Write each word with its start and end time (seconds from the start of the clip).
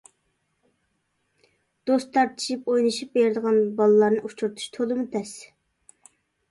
دوست 1.89 2.07
تارتىشىپ 2.15 2.73
ئوينىشىپ 2.73 3.13
بېرىدىغان 3.19 3.61
بالىلارنى 3.83 4.27
ئۇچرىتىش 4.27 4.77
تولىمۇ 4.81 5.09
تەس. 5.17 5.41